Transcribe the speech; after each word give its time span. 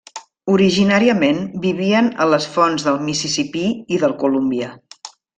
Originàriament 0.51 1.41
vivien 1.65 2.07
a 2.25 2.29
les 2.31 2.47
fonts 2.57 2.85
del 2.89 2.97
Mississipí 3.09 3.65
i 3.99 4.05
del 4.05 4.17
Colúmbia. 4.25 4.71